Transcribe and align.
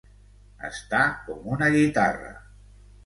Estar 0.69 1.03
com 1.27 1.45
una 1.57 1.69
guitarra. 1.77 2.33